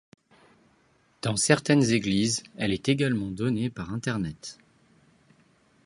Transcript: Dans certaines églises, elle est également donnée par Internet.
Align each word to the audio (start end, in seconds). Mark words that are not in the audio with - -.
Dans 1.21 1.35
certaines 1.37 1.83
églises, 1.91 2.41
elle 2.57 2.73
est 2.73 2.89
également 2.89 3.29
donnée 3.29 3.69
par 3.69 3.93
Internet. 3.93 4.57